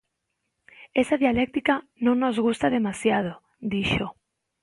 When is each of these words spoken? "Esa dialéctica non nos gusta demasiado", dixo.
"Esa 1.01 1.15
dialéctica 1.23 1.73
non 2.05 2.15
nos 2.23 2.37
gusta 2.45 2.73
demasiado", 2.77 3.33
dixo. 3.71 4.07